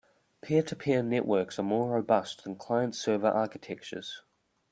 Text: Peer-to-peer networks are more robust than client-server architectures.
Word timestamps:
Peer-to-peer 0.41 1.03
networks 1.03 1.59
are 1.59 1.63
more 1.63 1.91
robust 1.91 2.43
than 2.43 2.55
client-server 2.55 3.27
architectures. 3.27 4.23